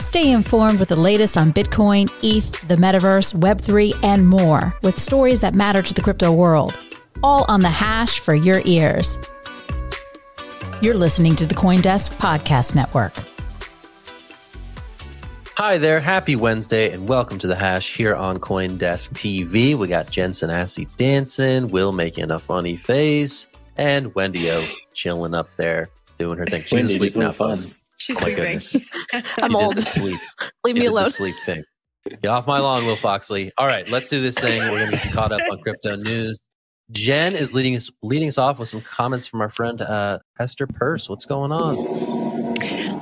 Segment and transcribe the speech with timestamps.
[0.00, 5.40] Stay informed with the latest on Bitcoin, ETH, the metaverse, Web3, and more with stories
[5.40, 6.78] that matter to the crypto world.
[7.24, 9.18] All on the Hash for your ears.
[10.80, 13.12] You're listening to the Coindesk Podcast Network.
[15.56, 19.76] Hi there, happy Wednesday, and welcome to the Hash here on Coindesk TV.
[19.76, 25.48] We got Jen Sanasie dancing, Will making a funny face, and Wendy O chilling up
[25.56, 25.90] there
[26.20, 26.62] doing her thing.
[26.62, 27.74] She's Wendy, asleep now, something folks.
[27.98, 28.88] She's Oh my sleeping.
[29.42, 29.78] I'm old.
[29.80, 30.18] sleep.
[30.64, 31.10] Leave You me alone.
[31.10, 31.62] sleep thing.
[32.08, 33.50] Get off my lawn, Will Foxley.
[33.58, 34.60] All right, let's do this thing.
[34.60, 36.38] We're going to get caught up on crypto news.
[36.90, 40.66] Jen is leading us leading us off with some comments from our friend uh, Hester
[40.66, 41.06] Peirce.
[41.08, 41.76] What's going on?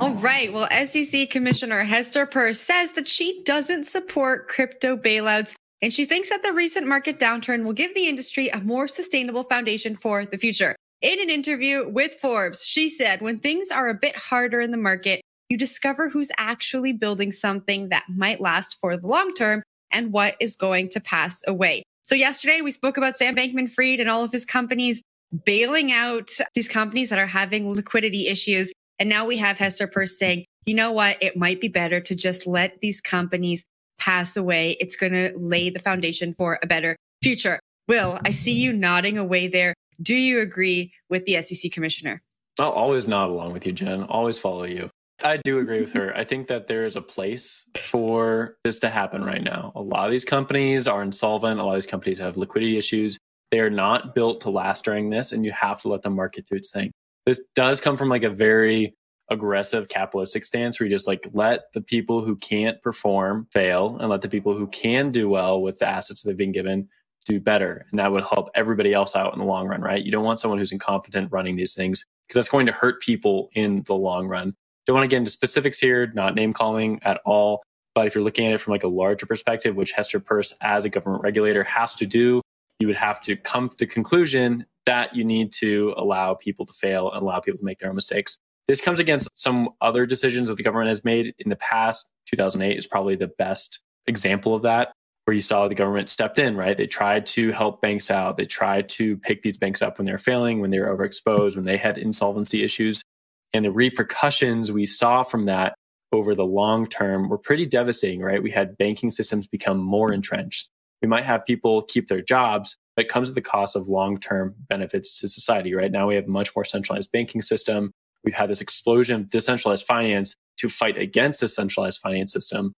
[0.01, 0.51] All right.
[0.51, 6.29] Well, SEC Commissioner Hester Peirce says that she doesn't support crypto bailouts and she thinks
[6.29, 10.37] that the recent market downturn will give the industry a more sustainable foundation for the
[10.37, 10.75] future.
[11.01, 14.77] In an interview with Forbes, she said, when things are a bit harder in the
[14.77, 20.11] market, you discover who's actually building something that might last for the long term and
[20.11, 21.83] what is going to pass away.
[22.05, 25.03] So yesterday we spoke about Sam Bankman Fried and all of his companies
[25.45, 28.73] bailing out these companies that are having liquidity issues.
[28.97, 31.21] And now we have Hester Peirce saying, you know what?
[31.21, 33.63] It might be better to just let these companies
[33.99, 34.77] pass away.
[34.79, 37.59] It's going to lay the foundation for a better future.
[37.87, 39.75] Will, I see you nodding away there.
[40.01, 42.21] Do you agree with the SEC commissioner?
[42.59, 44.03] I'll always nod along with you, Jen.
[44.03, 44.89] Always follow you.
[45.23, 46.15] I do agree with her.
[46.15, 49.71] I think that there is a place for this to happen right now.
[49.75, 51.59] A lot of these companies are insolvent.
[51.59, 53.17] A lot of these companies have liquidity issues.
[53.51, 56.45] They are not built to last during this, and you have to let the market
[56.47, 56.91] do its thing.
[57.25, 58.95] This does come from like a very
[59.29, 64.09] aggressive capitalistic stance where you just like let the people who can't perform fail and
[64.09, 66.87] let the people who can do well with the assets that they've been given
[67.27, 67.85] do better.
[67.91, 70.03] And that would help everybody else out in the long run, right?
[70.03, 73.49] You don't want someone who's incompetent running these things because that's going to hurt people
[73.53, 74.55] in the long run.
[74.85, 77.61] Don't want to get into specifics here, not name calling at all.
[77.93, 80.85] But if you're looking at it from like a larger perspective, which Hester Peirce as
[80.85, 82.41] a government regulator has to do,
[82.79, 86.73] you would have to come to the conclusion that you need to allow people to
[86.73, 88.37] fail and allow people to make their own mistakes.
[88.67, 92.07] This comes against some other decisions that the government has made in the past.
[92.27, 94.93] 2008 is probably the best example of that,
[95.27, 96.77] where you saw the government stepped in, right?
[96.77, 98.37] They tried to help banks out.
[98.37, 101.57] They tried to pick these banks up when they were failing, when they were overexposed,
[101.57, 103.03] when they had insolvency issues.
[103.51, 105.73] And the repercussions we saw from that
[106.13, 108.41] over the long term were pretty devastating, right?
[108.41, 110.69] We had banking systems become more entrenched.
[111.01, 114.21] We might have people keep their jobs, but it comes at the cost of long
[114.21, 115.91] term benefits to society, right?
[115.91, 117.91] Now we have a much more centralized banking system.
[118.23, 122.71] We've had this explosion of decentralized finance to fight against a centralized finance system.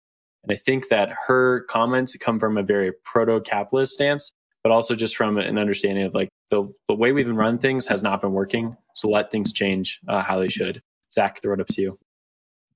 [0.47, 4.96] And I think that her comments come from a very proto capitalist stance, but also
[4.96, 8.22] just from an understanding of like the, the way we've been running things has not
[8.22, 8.77] been working.
[8.95, 10.81] So let things change uh, how they should.
[11.12, 12.00] Zach, throw it up to you.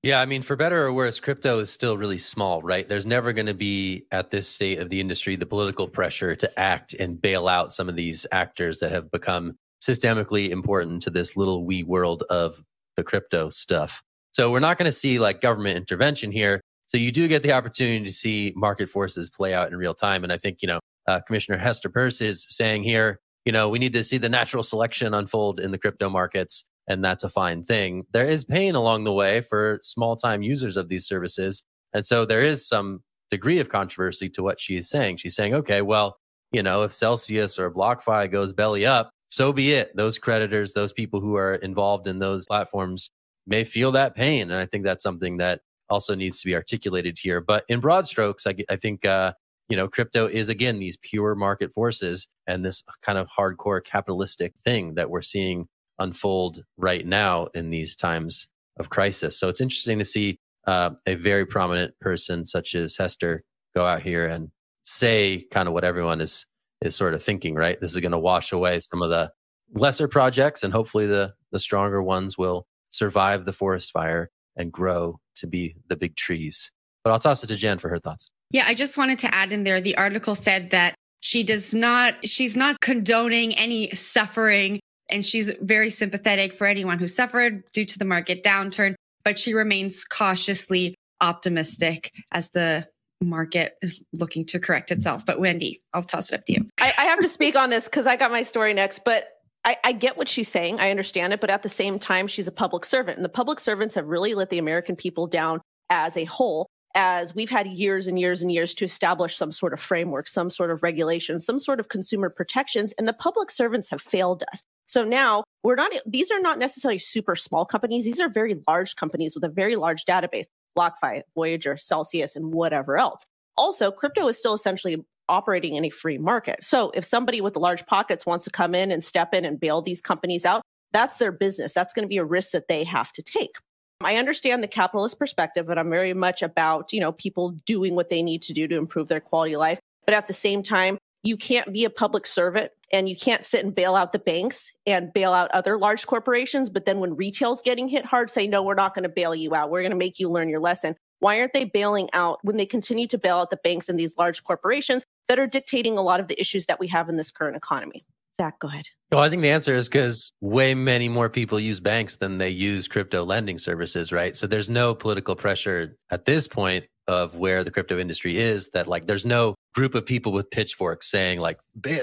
[0.02, 2.88] Yeah, I mean, for better or worse, crypto is still really small, right?
[2.88, 6.58] There's never going to be at this state of the industry the political pressure to
[6.58, 11.36] act and bail out some of these actors that have become systemically important to this
[11.36, 12.62] little wee world of
[12.96, 14.02] the crypto stuff.
[14.32, 16.60] So we're not going to see like government intervention here.
[16.94, 20.24] So you do get the opportunity to see market forces play out in real time.
[20.24, 20.78] And I think, you know,
[21.08, 24.62] uh, Commissioner Hester Peirce is saying here, you know, we need to see the natural
[24.62, 26.64] selection unfold in the crypto markets.
[26.88, 28.04] And that's a fine thing.
[28.12, 31.62] There is pain along the way for small time users of these services.
[31.94, 35.16] And so there is some degree of controversy to what she is saying.
[35.16, 36.18] She's saying, okay, well,
[36.50, 39.96] you know, if Celsius or BlockFi goes belly up, so be it.
[39.96, 43.10] Those creditors, those people who are involved in those platforms
[43.46, 44.50] may feel that pain.
[44.50, 45.60] And I think that's something that
[45.92, 47.40] also needs to be articulated here.
[47.40, 49.34] But in broad strokes, I, I think, uh,
[49.68, 54.54] you know, crypto is again these pure market forces and this kind of hardcore capitalistic
[54.64, 55.68] thing that we're seeing
[55.98, 58.48] unfold right now in these times
[58.78, 59.38] of crisis.
[59.38, 64.02] So it's interesting to see uh, a very prominent person such as Hester go out
[64.02, 64.50] here and
[64.84, 66.46] say kind of what everyone is
[66.80, 67.54] is sort of thinking.
[67.54, 69.30] Right, this is going to wash away some of the
[69.74, 75.18] lesser projects, and hopefully the the stronger ones will survive the forest fire and grow
[75.36, 76.70] to be the big trees.
[77.04, 78.28] But I'll toss it to Jen for her thoughts.
[78.50, 82.26] Yeah, I just wanted to add in there the article said that she does not,
[82.26, 87.98] she's not condoning any suffering and she's very sympathetic for anyone who suffered due to
[87.98, 88.94] the market downturn,
[89.24, 92.86] but she remains cautiously optimistic as the
[93.22, 95.24] market is looking to correct itself.
[95.24, 96.66] But Wendy, I'll toss it up to you.
[96.80, 99.28] I, I have to speak on this because I got my story next, but
[99.64, 100.80] I, I, get what she's saying.
[100.80, 101.40] I understand it.
[101.40, 103.16] But at the same time, she's a public servant.
[103.16, 105.60] And the public servants have really let the American people down
[105.90, 109.72] as a whole, as we've had years and years and years to establish some sort
[109.72, 112.92] of framework, some sort of regulation, some sort of consumer protections.
[112.98, 114.62] And the public servants have failed us.
[114.86, 118.04] So now we're not, these are not necessarily super small companies.
[118.04, 122.98] These are very large companies with a very large database, BlockFi, Voyager, Celsius, and whatever
[122.98, 123.24] else.
[123.56, 126.62] Also, crypto is still essentially operating in a free market.
[126.62, 129.80] So if somebody with large pockets wants to come in and step in and bail
[129.80, 130.62] these companies out,
[130.92, 131.72] that's their business.
[131.72, 133.56] That's going to be a risk that they have to take.
[134.02, 138.10] I understand the capitalist perspective, but I'm very much about, you know, people doing what
[138.10, 139.78] they need to do to improve their quality of life.
[140.04, 143.64] But at the same time, you can't be a public servant and you can't sit
[143.64, 146.68] and bail out the banks and bail out other large corporations.
[146.68, 149.54] But then when retail's getting hit hard, say, no, we're not going to bail you
[149.54, 149.70] out.
[149.70, 150.96] We're going to make you learn your lesson.
[151.20, 154.18] Why aren't they bailing out when they continue to bail out the banks and these
[154.18, 157.30] large corporations that are dictating a lot of the issues that we have in this
[157.30, 158.04] current economy?
[158.40, 158.86] Zach, go ahead.
[159.10, 162.48] Well, I think the answer is because way many more people use banks than they
[162.48, 164.36] use crypto lending services, right?
[164.36, 168.86] So there's no political pressure at this point of where the crypto industry is that
[168.86, 171.58] like there's no group of people with pitchforks saying like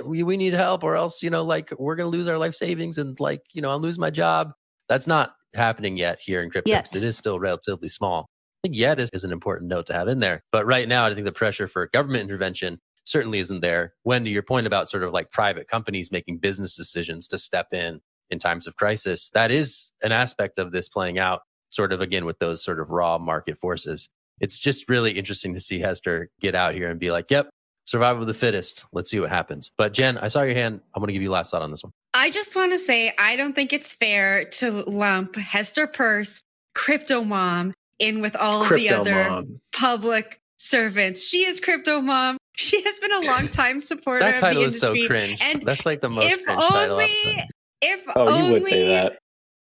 [0.06, 2.54] we, we need help or else you know like we're going to lose our life
[2.54, 4.52] savings and like you know i'll lose my job
[4.90, 8.28] that's not happening yet here in crypto it is still relatively small
[8.62, 11.06] I think yet is, is an important note to have in there but right now
[11.06, 12.78] i think the pressure for government intervention
[13.10, 13.94] certainly isn't there.
[14.04, 17.74] When to your point about sort of like private companies making business decisions to step
[17.74, 22.02] in in times of crisis, that is an aspect of this playing out sort of
[22.02, 24.10] again with those sort of raw market forces.
[24.40, 27.50] It's just really interesting to see Hester get out here and be like, yep,
[27.86, 28.86] survival of the fittest.
[28.94, 29.72] Let's see what happens.
[29.78, 30.80] But Jen, I saw your hand.
[30.96, 31.92] I'm going to give you last thought on this one.
[32.14, 36.40] I just want to say, I don't think it's fair to lump Hester Peirce,
[36.74, 39.62] crypto mom, in with all crypto of the other mom.
[39.74, 41.24] public servants.
[41.24, 42.38] She is crypto mom.
[42.60, 44.20] She has been a long time supporter.
[44.20, 45.40] that title is so cringe.
[45.42, 47.48] And That's like the most if cringe only, title.
[47.82, 49.20] If oh, only you would say that.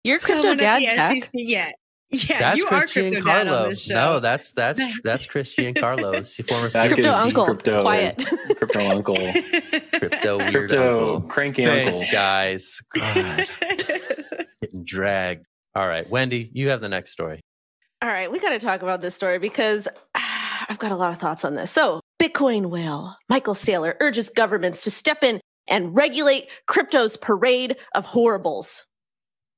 [0.04, 1.30] You're crypto dad, Zach.
[1.34, 1.72] Yeah.
[2.10, 3.72] Yeah, that's you Christian are Carlo.
[3.88, 7.46] No, that's that's that's Christian Carlos, former crypto uncle.
[7.46, 8.26] Crypto, Quiet.
[8.58, 9.16] Crypto uncle.
[9.16, 11.30] Crypto weird crypto uncle.
[11.30, 12.12] Cranky Thanks, uncle.
[12.12, 12.82] guys.
[12.94, 13.48] God.
[14.62, 15.46] Getting dragged.
[15.74, 17.40] All right, Wendy, you have the next story.
[18.02, 20.31] All right, we got to talk about this story because ah,
[20.70, 21.72] I've got a lot of thoughts on this.
[21.72, 28.06] So, Bitcoin whale Michael Saylor urges governments to step in and regulate crypto's parade of
[28.06, 28.86] horribles.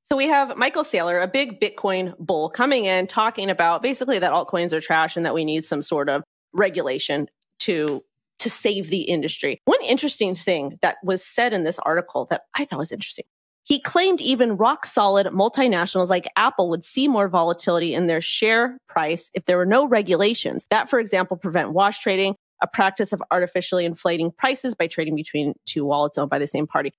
[0.04, 4.32] So we have Michael Saylor, a big Bitcoin bull, coming in talking about basically that
[4.32, 6.24] altcoins are trash and that we need some sort of
[6.54, 7.28] regulation
[7.60, 8.02] to
[8.40, 9.62] to save the industry.
[9.66, 13.26] One interesting thing that was said in this article that I thought was interesting
[13.64, 18.78] he claimed even rock solid multinationals like Apple would see more volatility in their share
[18.88, 23.24] price if there were no regulations that, for example, prevent wash trading, a practice of
[23.32, 26.92] artificially inflating prices by trading between two wallets owned by the same party.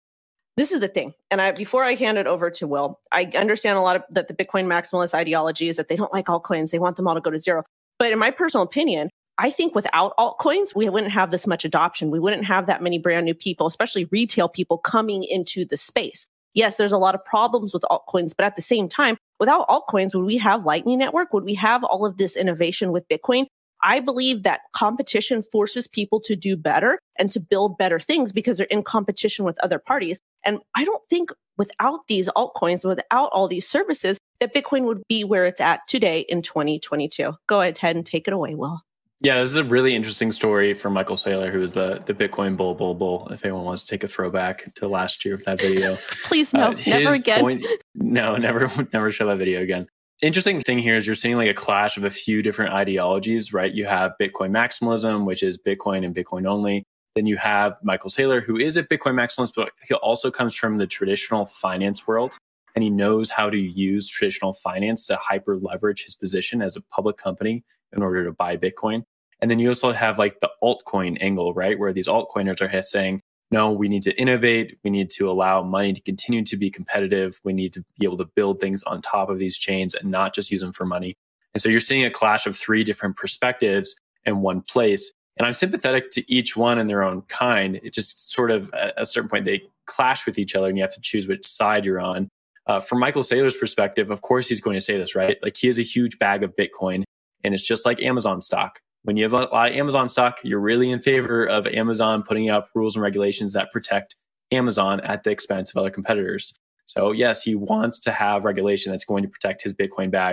[0.56, 1.12] This is the thing.
[1.30, 4.28] And I, before I hand it over to Will, I understand a lot of that
[4.28, 6.70] the Bitcoin maximalist ideology is that they don't like altcoins.
[6.70, 7.64] They want them all to go to zero.
[7.98, 12.10] But in my personal opinion, I think without altcoins, we wouldn't have this much adoption.
[12.10, 16.26] We wouldn't have that many brand new people, especially retail people coming into the space
[16.54, 20.14] yes, there's a lot of problems with altcoins, but at the same time, without altcoins,
[20.14, 21.32] would we have Lightning Network?
[21.32, 23.46] Would we have all of this innovation with Bitcoin?
[23.82, 28.56] I believe that competition forces people to do better and to build better things because
[28.56, 30.18] they're in competition with other parties.
[30.42, 35.22] And I don't think without these altcoins, without all these services, that Bitcoin would be
[35.22, 37.34] where it's at today in 2022.
[37.46, 38.80] Go ahead and take it away, Will.
[39.24, 42.58] Yeah, this is a really interesting story for Michael Saylor, who is the the Bitcoin
[42.58, 43.26] bull, bull, bull.
[43.30, 46.72] If anyone wants to take a throwback to last year with that video, please no,
[46.72, 47.40] uh, never again.
[47.40, 47.64] Point,
[47.94, 49.86] no, never, never show that video again.
[50.20, 53.72] Interesting thing here is you're seeing like a clash of a few different ideologies, right?
[53.72, 56.84] You have Bitcoin maximalism, which is Bitcoin and Bitcoin only.
[57.16, 60.76] Then you have Michael Saylor, who is a Bitcoin maximalist, but he also comes from
[60.76, 62.36] the traditional finance world
[62.74, 66.82] and he knows how to use traditional finance to hyper leverage his position as a
[66.82, 67.64] public company
[67.96, 69.04] in order to buy Bitcoin.
[69.44, 71.78] And then you also have like the altcoin angle, right?
[71.78, 73.20] Where these altcoiners are saying,
[73.50, 74.78] no, we need to innovate.
[74.82, 77.38] We need to allow money to continue to be competitive.
[77.44, 80.34] We need to be able to build things on top of these chains and not
[80.34, 81.18] just use them for money.
[81.52, 85.12] And so you're seeing a clash of three different perspectives in one place.
[85.36, 87.78] And I'm sympathetic to each one in their own kind.
[87.82, 90.82] It just sort of at a certain point they clash with each other and you
[90.82, 92.30] have to choose which side you're on.
[92.66, 95.36] Uh, from Michael Saylor's perspective, of course he's going to say this, right?
[95.42, 97.04] Like he has a huge bag of Bitcoin
[97.44, 98.80] and it's just like Amazon stock.
[99.04, 102.48] When you have a lot of Amazon stock, you're really in favor of Amazon putting
[102.48, 104.16] up rules and regulations that protect
[104.50, 106.54] Amazon at the expense of other competitors.
[106.86, 110.32] So yes, he wants to have regulation that's going to protect his Bitcoin bag.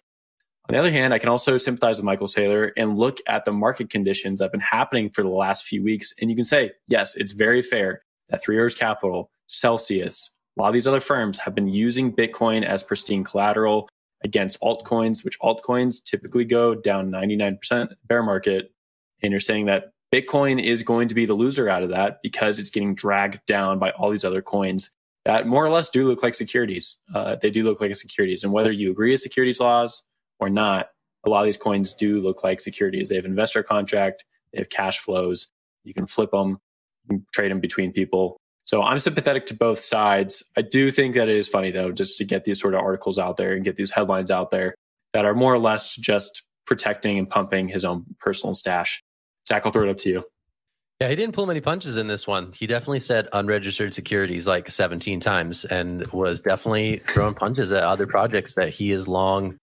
[0.70, 3.52] On the other hand, I can also sympathize with Michael Saylor and look at the
[3.52, 6.14] market conditions that have been happening for the last few weeks.
[6.22, 10.70] And you can say, yes, it's very fair that Three Arrows Capital, Celsius, a lot
[10.70, 13.90] of these other firms have been using Bitcoin as pristine collateral
[14.24, 18.72] against altcoins, which altcoins typically go down 99% bear market.
[19.22, 22.60] And you're saying that Bitcoin is going to be the loser out of that because
[22.60, 24.90] it's getting dragged down by all these other coins
[25.26, 26.98] that more or less do look like securities.
[27.14, 28.44] Uh, they do look like securities.
[28.44, 30.02] And whether you agree with securities laws
[30.40, 30.90] or not,
[31.26, 33.10] a lot of these coins do look like securities.
[33.10, 35.50] They have investor contract, they have cash flows.
[35.84, 36.60] You can flip them,
[37.04, 38.38] you can trade them between people.
[38.66, 40.44] So I'm sympathetic to both sides.
[40.56, 43.20] I do think that it is funny though, just to get these sort of articles
[43.20, 44.76] out there and get these headlines out there
[45.14, 49.04] that are more or less just protecting and pumping his own personal stash.
[49.48, 50.24] Zach, I'll throw it up to you.
[51.02, 52.52] Yeah, he didn't pull many punches in this one.
[52.54, 58.06] He definitely said unregistered securities like 17 times and was definitely throwing punches at other
[58.06, 59.58] projects that he has long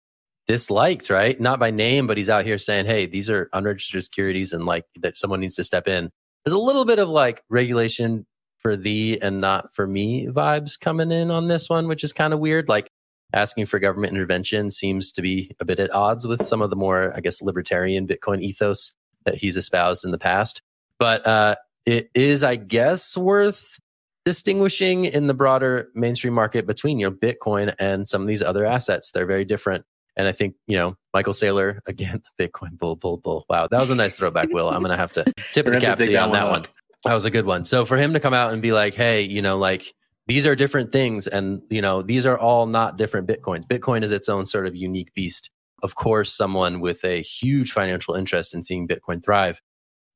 [0.46, 1.38] disliked, right?
[1.38, 4.84] Not by name, but he's out here saying, hey, these are unregistered securities and like
[5.00, 6.08] that someone needs to step in.
[6.44, 8.24] There's a little bit of like regulation
[8.58, 12.32] for thee and not for me vibes coming in on this one, which is kind
[12.32, 12.68] of weird.
[12.68, 12.90] Like
[13.32, 16.76] asking for government intervention seems to be a bit at odds with some of the
[16.76, 18.94] more, I guess, libertarian Bitcoin ethos
[19.24, 20.62] that he's espoused in the past.
[20.98, 23.78] But uh, it is, I guess, worth
[24.24, 28.64] distinguishing in the broader mainstream market between you know Bitcoin and some of these other
[28.64, 29.12] assets.
[29.12, 29.84] They're very different.
[30.16, 33.44] And I think, you know, Michael Saylor, again, the Bitcoin bull, bull, bull.
[33.48, 34.68] Wow, that was a nice throwback, Will.
[34.68, 36.64] I'm going to have to tip the cap to you on that one.
[37.06, 37.64] That was a good one.
[37.64, 39.94] So for him to come out and be like, hey, you know, like
[40.26, 43.64] these are different things and, you know, these are all not different Bitcoins.
[43.64, 45.50] Bitcoin is its own sort of unique beast.
[45.84, 49.62] Of course, someone with a huge financial interest in seeing Bitcoin thrive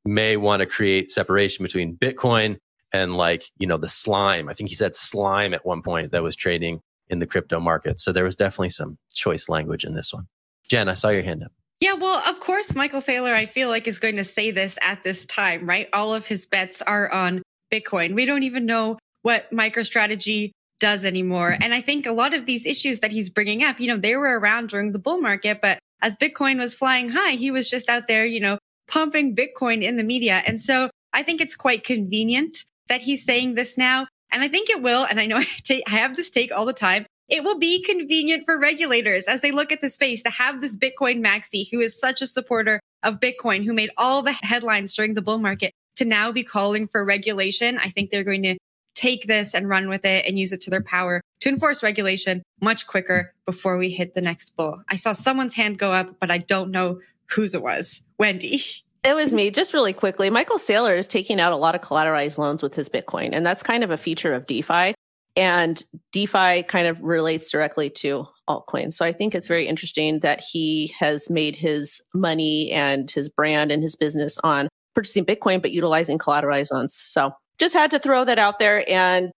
[0.04, 2.56] may want to create separation between Bitcoin
[2.92, 4.48] and like, you know, the slime.
[4.48, 8.00] I think he said slime at one point that was trading in the crypto market.
[8.00, 10.26] So there was definitely some choice language in this one.
[10.68, 11.52] Jen, I saw your hand up.
[11.80, 15.02] Yeah, well, of course, Michael Saylor, I feel like, is going to say this at
[15.02, 15.88] this time, right?
[15.94, 18.14] All of his bets are on Bitcoin.
[18.14, 21.56] We don't even know what MicroStrategy does anymore.
[21.58, 24.16] And I think a lot of these issues that he's bringing up, you know, they
[24.16, 27.88] were around during the bull market, but as Bitcoin was flying high, he was just
[27.88, 28.58] out there, you know,
[28.88, 30.42] pumping Bitcoin in the media.
[30.46, 32.58] And so I think it's quite convenient
[32.88, 34.06] that he's saying this now.
[34.32, 35.04] And I think it will.
[35.04, 37.06] And I know I, take, I have this take all the time.
[37.30, 40.76] It will be convenient for regulators as they look at the space to have this
[40.76, 45.14] Bitcoin maxi, who is such a supporter of Bitcoin, who made all the headlines during
[45.14, 47.78] the bull market, to now be calling for regulation.
[47.78, 48.56] I think they're going to
[48.94, 52.42] take this and run with it and use it to their power to enforce regulation
[52.60, 54.82] much quicker before we hit the next bull.
[54.88, 58.02] I saw someone's hand go up, but I don't know whose it was.
[58.18, 58.62] Wendy.
[59.02, 59.50] It was me.
[59.50, 62.90] Just really quickly, Michael Saylor is taking out a lot of collateralized loans with his
[62.90, 64.92] Bitcoin, and that's kind of a feature of DeFi.
[65.40, 65.82] And
[66.12, 68.92] DeFi kind of relates directly to altcoins.
[68.92, 73.72] So I think it's very interesting that he has made his money and his brand
[73.72, 76.94] and his business on purchasing Bitcoin, but utilizing collateralized loans.
[76.94, 78.84] So just had to throw that out there.
[78.86, 79.30] And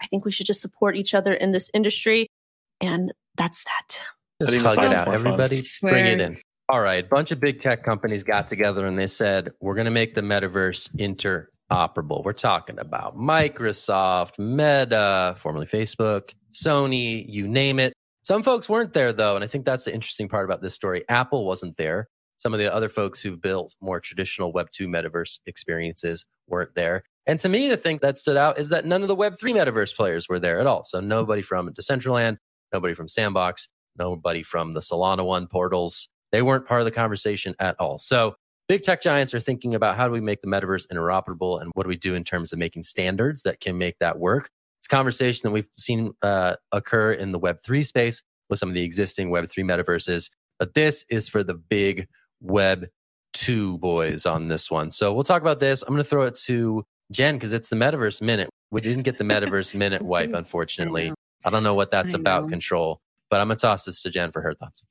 [0.00, 2.26] I think we should just support each other in this industry.
[2.80, 4.02] And that's that.
[4.40, 5.08] Just hug it out.
[5.08, 6.38] Everybody bring it in.
[6.70, 7.04] All right.
[7.04, 10.14] A bunch of big tech companies got together and they said, we're going to make
[10.14, 12.22] the metaverse inter operable.
[12.22, 17.92] We're talking about Microsoft, Meta, formerly Facebook, Sony, you name it.
[18.22, 21.02] Some folks weren't there though, and I think that's the interesting part about this story.
[21.08, 22.06] Apple wasn't there.
[22.36, 27.02] Some of the other folks who've built more traditional Web 2 metaverse experiences weren't there.
[27.26, 29.52] And to me, the thing that stood out is that none of the Web 3
[29.52, 30.84] metaverse players were there at all.
[30.84, 32.36] So nobody from Decentraland,
[32.72, 33.66] nobody from Sandbox,
[33.98, 36.08] nobody from the Solana One portals.
[36.30, 37.98] They weren't part of the conversation at all.
[37.98, 38.36] So
[38.68, 41.84] big tech giants are thinking about how do we make the metaverse interoperable and what
[41.84, 44.50] do we do in terms of making standards that can make that work.
[44.80, 48.74] It's a conversation that we've seen uh, occur in the Web3 space with some of
[48.74, 50.30] the existing Web3 metaverses.
[50.58, 52.06] But this is for the big
[52.44, 54.90] Web2 boys on this one.
[54.90, 55.82] So we'll talk about this.
[55.82, 58.50] I'm going to throw it to Jen, because it's the Metaverse Minute.
[58.70, 61.10] We didn't get the Metaverse Minute wipe, unfortunately.
[61.10, 64.10] I, I, don't know what that's about, Control, but I'm going to toss this to
[64.10, 64.82] Jen for her thoughts.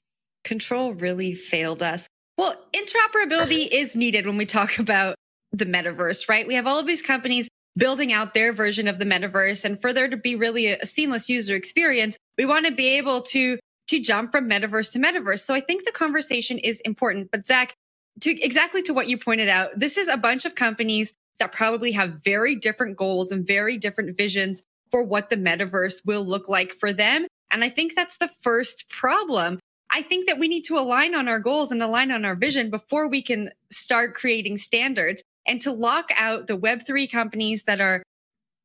[0.43, 2.07] Control really failed us.
[2.37, 5.15] Well, interoperability is needed when we talk about
[5.51, 6.47] the metaverse, right?
[6.47, 7.47] We have all of these companies
[7.77, 9.65] building out their version of the metaverse.
[9.65, 13.21] And for there to be really a, seamless user experience, we want to be able
[13.23, 15.39] to to jump from metaverse to metaverse.
[15.39, 17.29] So I think the conversation is important.
[17.31, 17.73] But Zach,
[18.21, 21.91] to exactly to what you pointed out, this is a bunch of companies that probably
[21.91, 26.71] have very different goals and very different visions for what the metaverse will look like
[26.71, 27.27] for them.
[27.51, 29.59] And I think that's the first problem.
[29.93, 32.71] I think that we need to align on our goals and align on our vision
[32.71, 38.01] before we can start creating standards and to lock out the Web3 companies that are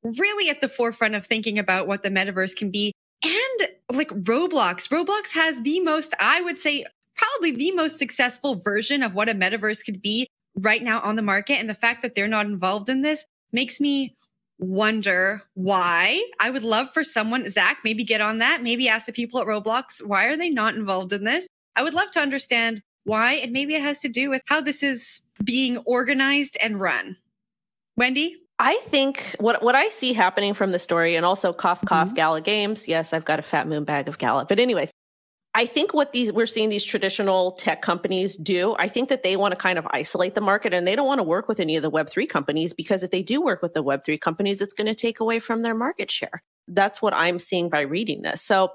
[0.02, 2.92] really at the forefront of thinking about what the metaverse can be.
[3.23, 9.02] And like Roblox, Roblox has the most, I would say, probably the most successful version
[9.02, 11.54] of what a metaverse could be right now on the market.
[11.54, 14.16] And the fact that they're not involved in this makes me
[14.58, 16.22] wonder why.
[16.40, 18.62] I would love for someone, Zach, maybe get on that.
[18.62, 21.46] Maybe ask the people at Roblox, why are they not involved in this?
[21.76, 23.34] I would love to understand why.
[23.34, 27.16] And maybe it has to do with how this is being organized and run.
[27.96, 28.36] Wendy?
[28.60, 32.16] I think what what I see happening from the story, and also cough cough mm-hmm.
[32.16, 32.88] Gala Games.
[32.88, 34.46] Yes, I've got a fat moon bag of Gala.
[34.46, 34.90] But anyways,
[35.58, 39.34] I think what these we're seeing these traditional tech companies do, I think that they
[39.34, 41.74] want to kind of isolate the market and they don't want to work with any
[41.74, 44.86] of the web3 companies because if they do work with the web3 companies, it's going
[44.86, 46.44] to take away from their market share.
[46.68, 48.40] That's what I'm seeing by reading this.
[48.40, 48.68] So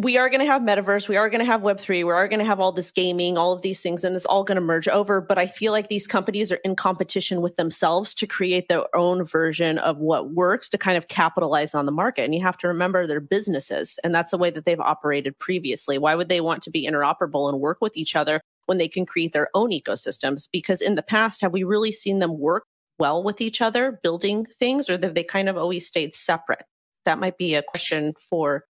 [0.00, 2.40] we are going to have metaverse we are going to have web3 we are going
[2.40, 4.88] to have all this gaming all of these things and it's all going to merge
[4.88, 8.84] over but i feel like these companies are in competition with themselves to create their
[8.96, 12.58] own version of what works to kind of capitalize on the market and you have
[12.58, 15.98] to remember their businesses and that's the way that they've operated previously.
[15.98, 19.06] Why would they want to be interoperable and work with each other when they can
[19.06, 20.48] create their own ecosystems?
[20.50, 22.64] Because in the past have we really seen them work
[22.98, 26.64] well with each other building things or have they kind of always stayed separate?
[27.04, 28.64] That might be a question for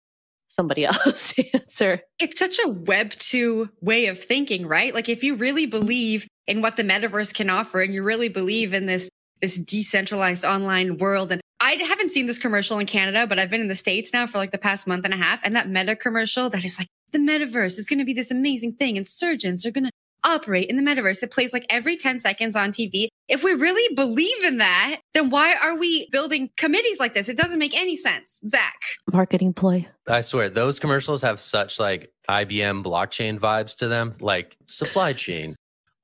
[0.55, 2.01] somebody else answer.
[2.19, 4.95] It's such a web two way of thinking, right?
[4.95, 8.73] Like if you really believe in what the metaverse can offer and you really believe
[8.73, 9.09] in this
[9.41, 13.63] this decentralized online world and I haven't seen this commercial in Canada, but I've been
[13.63, 15.41] in the States now for like the past month and a half.
[15.43, 18.75] And that meta commercial that is like, the metaverse is going to be this amazing
[18.75, 19.91] thing and surgeons are going to
[20.25, 21.23] operate in the metaverse.
[21.23, 23.09] It plays like every 10 seconds on TV.
[23.29, 27.29] If we really believe in that, then why are we building committees like this?
[27.29, 28.41] It doesn't make any sense.
[28.49, 28.81] Zach.
[29.13, 29.87] Marketing ploy.
[30.09, 35.57] I swear, those commercials have such like IBM blockchain vibes to them, like supply chain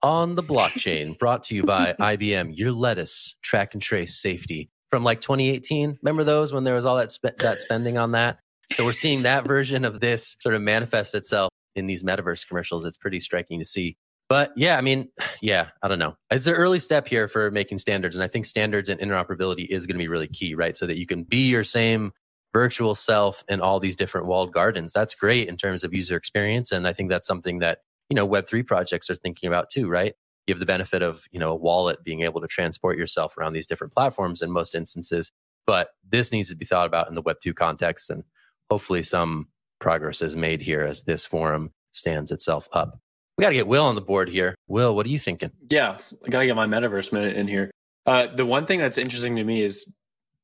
[0.03, 5.05] on the blockchain, brought to you by IBM, your lettuce, track and trace safety from
[5.05, 5.99] like 2018.
[6.03, 8.39] Remember those when there was all that, spe- that spending on that?
[8.75, 12.85] So we're seeing that version of this sort of manifest itself in these metaverse commercials.
[12.85, 13.97] It's pretty striking to see.
[14.31, 15.11] But yeah, I mean,
[15.43, 16.17] yeah, I don't know.
[16.31, 18.17] It's an early step here for making standards.
[18.17, 20.75] And I think standards and interoperability is going to be really key, right?
[20.75, 22.13] So that you can be your same
[22.55, 24.93] virtual self in all these different walled gardens.
[24.93, 26.73] That's great in terms of user experience.
[26.73, 30.15] And I think that's something that, you know, Web3 projects are thinking about too, right?
[30.47, 33.53] You have the benefit of, you know, a wallet being able to transport yourself around
[33.53, 35.31] these different platforms in most instances.
[35.67, 38.11] But this needs to be thought about in the Web2 context.
[38.11, 38.25] And
[38.69, 39.49] hopefully some
[39.81, 42.99] progress is made here as this forum stands itself up.
[43.41, 44.55] We got to get Will on the board here.
[44.69, 45.51] Will, what are you thinking?
[45.71, 47.71] Yeah, I got to get my metaverse minute in here.
[48.05, 49.91] Uh, the one thing that's interesting to me is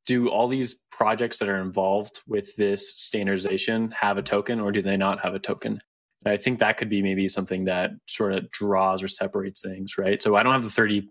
[0.06, 4.80] do all these projects that are involved with this standardization have a token or do
[4.80, 5.78] they not have a token?
[6.24, 9.98] And I think that could be maybe something that sort of draws or separates things,
[9.98, 10.22] right?
[10.22, 11.06] So I don't have the 30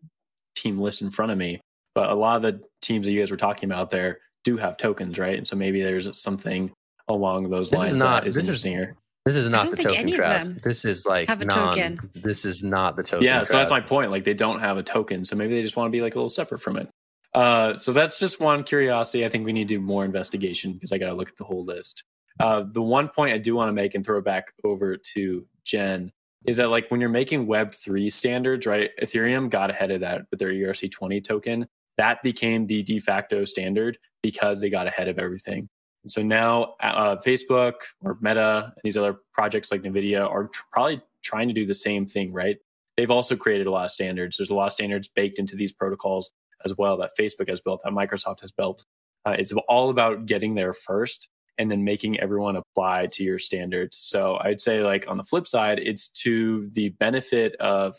[0.56, 1.62] team list in front of me,
[1.93, 4.78] but a lot of the teams that you guys were talking about there do have
[4.78, 5.38] tokens, right?
[5.38, 6.71] And so maybe there's something
[7.08, 8.98] along those this lines is not, that is interesting is, here.
[9.26, 10.62] This is not the token crowd.
[10.64, 12.12] This is like have a non, token.
[12.14, 13.26] This is not the token.
[13.26, 14.12] Yeah, so that's my point.
[14.12, 16.18] Like they don't have a token, so maybe they just want to be like a
[16.20, 16.90] little separate from it.
[17.34, 19.26] Uh, so that's just one curiosity.
[19.26, 21.44] I think we need to do more investigation because I got to look at the
[21.44, 22.04] whole list.
[22.40, 26.12] Uh, the one point I do want to make and throw back over to Jen
[26.46, 28.92] is that like when you're making Web three standards, right?
[29.02, 31.68] Ethereum got ahead of that with their ERC20 token.
[31.98, 35.68] That became the de facto standard because they got ahead of everything.
[36.06, 40.62] And so now uh, Facebook or Meta and these other projects like NVIDIA are tr-
[40.72, 42.58] probably trying to do the same thing, right?
[42.96, 44.38] They've also created a lot of standards.
[44.38, 46.32] There's a lot of standards baked into these protocols
[46.63, 48.86] as well that Facebook has built, that Microsoft has built.
[49.26, 53.98] Uh, it's all about getting there first and then making everyone apply to your standards.
[53.98, 57.96] So I'd say, like, on the flip side, it's to the benefit of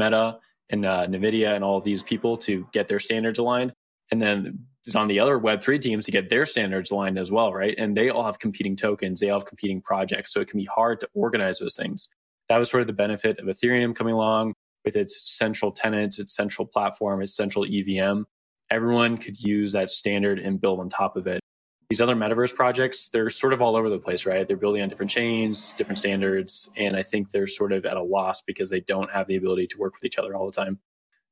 [0.00, 0.38] Meta
[0.68, 3.72] and uh, NVIDIA and all these people to get their standards aligned.
[4.10, 4.66] And then
[4.96, 7.74] on the other Web3 teams to get their standards aligned as well, right?
[7.76, 10.32] And they all have competing tokens, they all have competing projects.
[10.32, 12.08] So it can be hard to organize those things.
[12.48, 16.34] That was sort of the benefit of Ethereum coming along with its central tenants, its
[16.34, 18.22] central platform, its central EVM.
[18.70, 21.40] everyone could use that standard and build on top of it.
[21.88, 24.46] These other metaverse projects, they're sort of all over the place, right?
[24.46, 26.70] They're building on different chains, different standards.
[26.76, 29.66] And I think they're sort of at a loss because they don't have the ability
[29.68, 30.78] to work with each other all the time.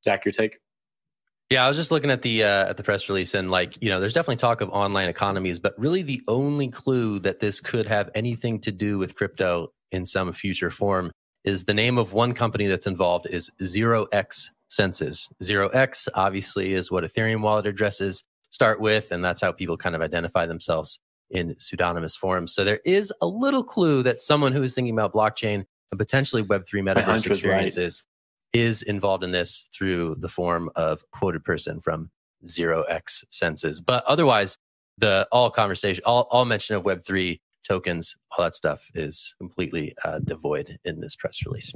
[0.05, 0.59] Zach, your take?
[1.51, 3.89] Yeah, I was just looking at the uh, at the press release, and like you
[3.89, 7.87] know, there's definitely talk of online economies, but really the only clue that this could
[7.87, 11.11] have anything to do with crypto in some future form
[11.45, 15.27] is the name of one company that's involved is Zero X Senses.
[15.43, 19.95] Zero X obviously is what Ethereum wallet addresses start with, and that's how people kind
[19.95, 22.53] of identify themselves in pseudonymous forms.
[22.53, 26.43] So there is a little clue that someone who is thinking about blockchain and potentially
[26.43, 28.03] Web three metaverse experiences
[28.53, 32.11] is involved in this through the form of quoted person from
[32.47, 33.81] zero X senses.
[33.81, 34.57] But otherwise,
[34.99, 40.19] the all conversation, all, all mention of Web3 tokens, all that stuff is completely uh,
[40.21, 41.73] devoid in this press release.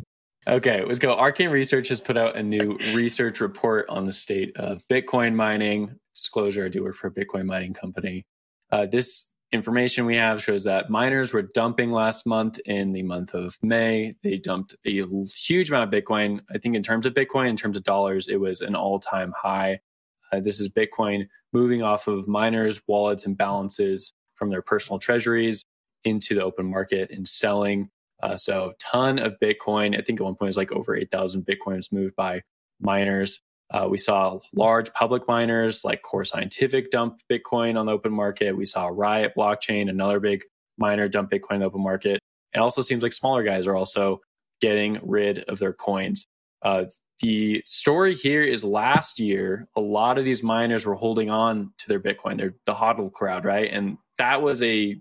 [0.48, 1.12] Okay, let's go.
[1.12, 5.94] Arcane Research has put out a new research report on the state of Bitcoin mining.
[6.16, 8.26] Disclosure I do work for a Bitcoin mining company.
[8.72, 13.34] Uh, this information we have shows that miners were dumping last month in the month
[13.34, 14.14] of May.
[14.22, 16.40] They dumped a huge amount of Bitcoin.
[16.50, 19.32] I think in terms of Bitcoin, in terms of dollars, it was an all time
[19.36, 19.80] high.
[20.32, 25.66] Uh, this is Bitcoin moving off of miners' wallets and balances from their personal treasuries
[26.04, 27.90] into the open market and selling.
[28.22, 29.98] Uh, so, a ton of Bitcoin.
[29.98, 32.42] I think at one point it was like over 8,000 Bitcoins moved by
[32.80, 33.40] miners.
[33.72, 38.56] Uh, we saw large public miners like Core Scientific dump Bitcoin on the open market.
[38.56, 40.44] We saw Riot Blockchain, another big
[40.76, 42.20] miner, dump Bitcoin on the open market.
[42.54, 44.20] It also seems like smaller guys are also
[44.61, 46.26] getting rid of their coins.
[46.61, 46.85] Uh,
[47.20, 51.88] the story here is last year, a lot of these miners were holding on to
[51.88, 52.37] their Bitcoin.
[52.37, 53.70] They're the hodl crowd, right?
[53.72, 55.00] And that was a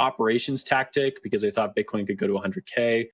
[0.00, 3.06] operations tactic because they thought Bitcoin could go to 100K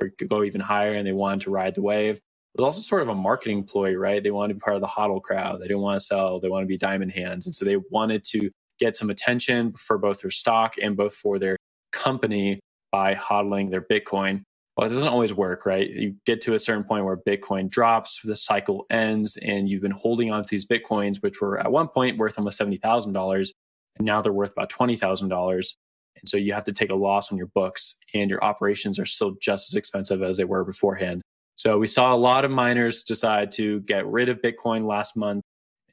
[0.00, 2.20] or could go even higher and they wanted to ride the wave
[2.54, 4.22] was also sort of a marketing ploy, right?
[4.22, 5.60] They wanted to be part of the hodl crowd.
[5.60, 6.38] They didn't want to sell.
[6.40, 7.46] They wanted to be diamond hands.
[7.46, 11.38] And so they wanted to get some attention for both their stock and both for
[11.38, 11.56] their
[11.92, 12.60] company
[12.92, 14.42] by hodling their Bitcoin.
[14.76, 15.88] Well, it doesn't always work, right?
[15.88, 19.92] You get to a certain point where Bitcoin drops, the cycle ends, and you've been
[19.92, 23.52] holding on to these Bitcoins, which were at one point worth almost $70,000.
[23.96, 25.74] And now they're worth about $20,000.
[26.16, 29.06] And so you have to take a loss on your books, and your operations are
[29.06, 31.22] still just as expensive as they were beforehand.
[31.56, 35.42] So we saw a lot of miners decide to get rid of Bitcoin last month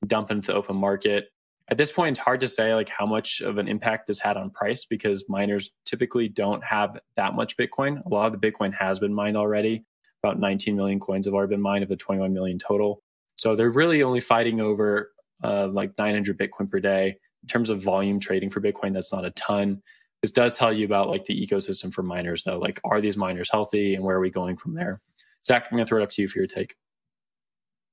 [0.02, 1.30] and dump into the open market.
[1.70, 4.36] At this point, it's hard to say like how much of an impact this had
[4.36, 8.04] on price because miners typically don't have that much Bitcoin.
[8.06, 9.86] A lot of the Bitcoin has been mined already.
[10.24, 13.02] About 19 million coins have already been mined of the 21 million total.
[13.36, 15.12] So they're really only fighting over
[15.44, 17.18] uh, like 900 Bitcoin per day.
[17.44, 19.82] In terms of volume trading for Bitcoin, that's not a ton.
[20.22, 22.60] This does tell you about like the ecosystem for miners, though.
[22.60, 25.02] Like, are these miners healthy, and where are we going from there?
[25.44, 26.76] Zach, I'm going to throw it up to you for your take.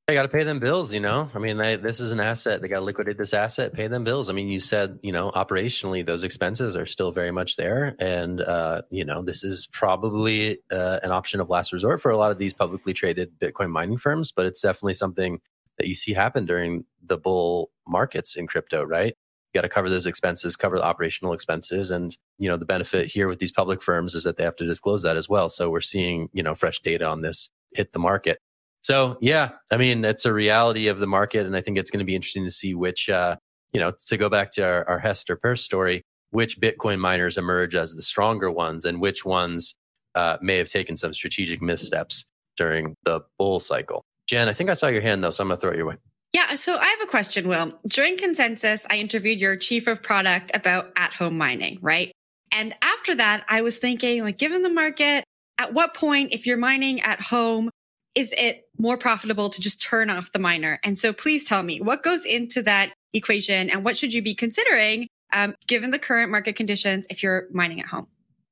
[0.07, 1.31] They got to pay them bills, you know.
[1.35, 2.63] I mean, they, this is an asset.
[2.63, 4.31] They got to liquidate this asset, pay them bills.
[4.31, 8.41] I mean, you said, you know, operationally, those expenses are still very much there, and
[8.41, 12.31] uh, you know, this is probably uh, an option of last resort for a lot
[12.31, 14.33] of these publicly traded Bitcoin mining firms.
[14.33, 15.43] But it's definitely something
[15.77, 19.15] that you see happen during the bull markets in crypto, right?
[19.55, 23.29] Got to cover those expenses, cover the operational expenses, and you know, the benefit here
[23.29, 25.49] with these public firms is that they have to disclose that as well.
[25.49, 28.39] So we're seeing, you know, fresh data on this hit the market.
[28.83, 31.47] So yeah, I mean, that's a reality of the market.
[31.47, 33.37] And I think it's going to be interesting to see which, uh,
[33.73, 37.75] you know, to go back to our, our Hester Peirce story, which Bitcoin miners emerge
[37.75, 39.75] as the stronger ones and which ones
[40.15, 42.25] uh, may have taken some strategic missteps
[42.57, 44.05] during the bull cycle.
[44.27, 45.87] Jen, I think I saw your hand though, so I'm going to throw it your
[45.87, 45.97] way.
[46.33, 47.79] Yeah, so I have a question, Will.
[47.87, 52.13] During Consensus, I interviewed your chief of product about at home mining, right?
[52.53, 55.25] And after that, I was thinking, like, given the market,
[55.59, 57.71] at what point, if you're mining at home,
[58.15, 60.79] is it more profitable to just turn off the miner?
[60.85, 64.35] And so please tell me what goes into that equation and what should you be
[64.35, 68.07] considering um, given the current market conditions if you're mining at home?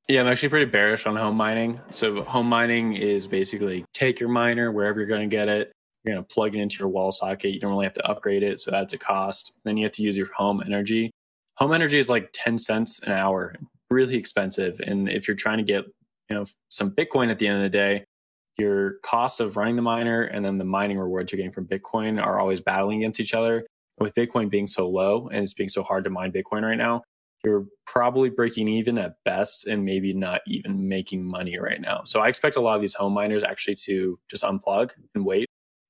[0.07, 1.81] Yeah, I'm actually pretty bearish on home mining.
[1.89, 5.73] So home mining is basically take your miner wherever you're going to get it.
[6.07, 7.53] You're going to plug it into your wall socket.
[7.53, 9.51] You don't really have to upgrade it, so that's a cost.
[9.65, 11.11] Then you have to use your home energy.
[11.57, 13.55] Home energy is like 10 cents an hour
[13.89, 14.79] really expensive.
[14.79, 15.85] And if you're trying to get,
[16.29, 18.05] you know, some Bitcoin at the end of the day,
[18.57, 22.23] your cost of running the miner and then the mining rewards you're getting from Bitcoin
[22.23, 23.65] are always battling against each other.
[23.99, 27.03] With Bitcoin being so low and it's being so hard to mine Bitcoin right now,
[27.43, 32.03] you're probably breaking even at best and maybe not even making money right now.
[32.03, 35.46] So I expect a lot of these home miners actually to just unplug and wait.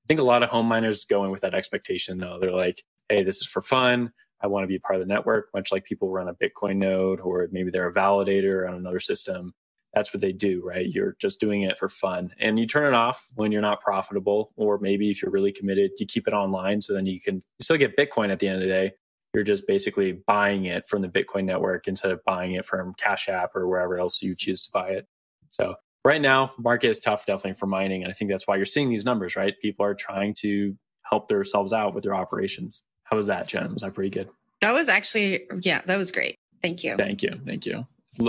[0.08, 2.38] I think a lot of home miners go in with that expectation though.
[2.40, 4.10] They're like, hey, this is for fun.
[4.40, 7.20] I want to be part of the network, much like people run a Bitcoin node
[7.20, 9.52] or maybe they're a validator on another system.
[9.94, 10.86] that's what they do, right?
[10.86, 12.30] You're just doing it for fun.
[12.38, 15.92] And you turn it off when you're not profitable, or maybe if you're really committed,
[15.98, 18.62] you keep it online so then you can still get Bitcoin at the end of
[18.62, 18.92] the day.
[19.34, 23.28] You're just basically buying it from the Bitcoin network instead of buying it from Cash
[23.28, 25.06] App or wherever else you choose to buy it.
[25.50, 25.74] So
[26.08, 28.02] right now, market is tough definitely for mining.
[28.02, 29.54] And I think that's why you're seeing these numbers, right?
[29.60, 32.82] People are trying to help themselves out with their operations.
[33.04, 33.74] How was that, Jen?
[33.74, 34.28] Was that pretty good?
[34.62, 36.36] That was actually, yeah, that was great.
[36.62, 36.96] Thank you.
[36.96, 37.38] Thank you.
[37.44, 37.86] Thank you.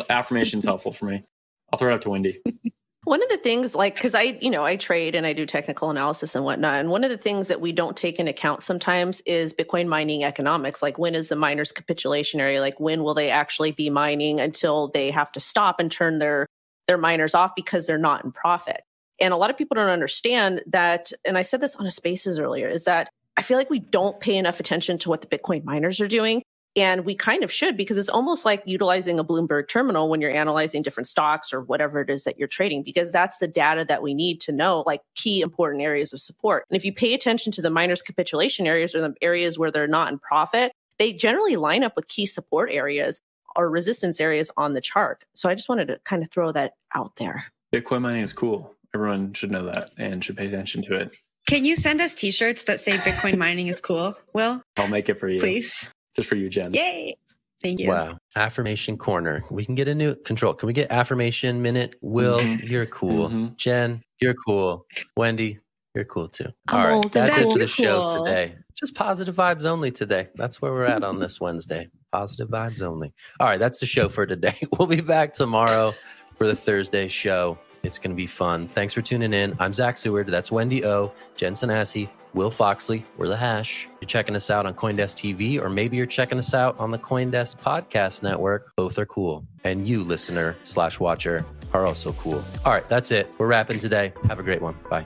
[0.09, 1.23] Affirmation's helpful for me.
[1.71, 2.41] I'll throw it up to Wendy.
[3.05, 5.89] One of the things, like, because I, you know, I trade and I do technical
[5.89, 6.81] analysis and whatnot.
[6.81, 10.25] And one of the things that we don't take into account sometimes is Bitcoin mining
[10.25, 10.83] economics.
[10.83, 12.59] Like, when is the miners' capitulation area?
[12.59, 16.45] Like, when will they actually be mining until they have to stop and turn their
[16.89, 18.81] their miners off because they're not in profit?
[19.21, 21.11] And a lot of people don't understand that.
[21.23, 24.19] And I said this on a spaces earlier is that I feel like we don't
[24.19, 26.41] pay enough attention to what the Bitcoin miners are doing.
[26.75, 30.31] And we kind of should because it's almost like utilizing a Bloomberg terminal when you're
[30.31, 34.03] analyzing different stocks or whatever it is that you're trading, because that's the data that
[34.03, 36.65] we need to know, like key important areas of support.
[36.69, 39.87] And if you pay attention to the miners' capitulation areas or the areas where they're
[39.87, 43.19] not in profit, they generally line up with key support areas
[43.55, 45.23] or resistance areas on the chart.
[45.35, 47.45] So I just wanted to kind of throw that out there.
[47.73, 48.73] Bitcoin mining is cool.
[48.95, 51.11] Everyone should know that and should pay attention to it.
[51.47, 54.13] Can you send us t shirts that say Bitcoin mining is cool?
[54.33, 54.61] Will?
[54.77, 55.39] I'll make it for you.
[55.39, 55.89] Please.
[56.15, 56.73] Just for you, Jen.
[56.73, 57.15] Yay.
[57.61, 57.89] Thank you.
[57.89, 58.17] Wow.
[58.35, 59.43] Affirmation corner.
[59.51, 60.53] We can get a new control.
[60.53, 61.95] Can we get affirmation minute?
[62.01, 62.69] Will, Mhm.
[62.69, 63.29] you're cool.
[63.29, 63.57] Mhm.
[63.57, 64.85] Jen, you're cool.
[65.17, 65.59] Wendy,
[65.95, 66.45] you're cool too.
[66.71, 67.11] All right.
[67.11, 67.67] That's it for the cool.
[67.67, 68.55] show today.
[68.75, 70.29] Just positive vibes only today.
[70.35, 71.89] That's where we're at on this Wednesday.
[72.11, 73.11] Positive vibes only.
[73.39, 73.59] All right.
[73.59, 74.55] That's the show for today.
[74.77, 75.93] We'll be back tomorrow
[76.37, 77.57] for the Thursday show.
[77.83, 78.67] It's going to be fun.
[78.67, 79.55] Thanks for tuning in.
[79.59, 80.27] I'm Zach Seward.
[80.27, 83.05] That's Wendy O, Jen Sanasie, Will Foxley.
[83.17, 83.87] We're the hash.
[84.01, 86.99] You're checking us out on Coindesk TV, or maybe you're checking us out on the
[86.99, 88.73] Coindesk Podcast Network.
[88.75, 89.45] Both are cool.
[89.63, 92.43] And you, listener slash watcher, are also cool.
[92.65, 93.31] All right, that's it.
[93.37, 94.13] We're wrapping today.
[94.27, 94.75] Have a great one.
[94.89, 95.05] Bye.